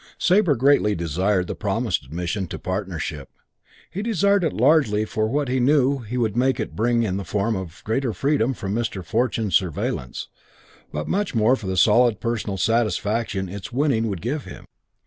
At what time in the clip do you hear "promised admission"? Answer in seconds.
1.53-2.47